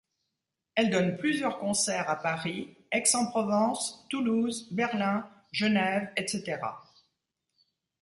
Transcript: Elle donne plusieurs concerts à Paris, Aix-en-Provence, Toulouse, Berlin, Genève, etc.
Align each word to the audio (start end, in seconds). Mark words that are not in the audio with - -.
Elle 0.73 0.89
donne 0.89 1.15
plusieurs 1.17 1.59
concerts 1.59 2.09
à 2.09 2.15
Paris, 2.15 2.75
Aix-en-Provence, 2.91 4.03
Toulouse, 4.09 4.67
Berlin, 4.73 5.29
Genève, 5.51 6.11
etc. 6.17 6.57